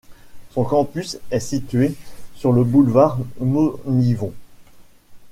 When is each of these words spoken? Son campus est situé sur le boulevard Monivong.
Son 0.49 0.63
campus 0.63 1.19
est 1.29 1.39
situé 1.39 1.93
sur 2.33 2.51
le 2.53 2.63
boulevard 2.63 3.19
Monivong. 3.39 4.31